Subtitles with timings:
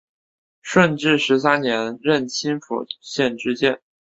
[0.63, 3.79] 顺治十三年任青浦县知县。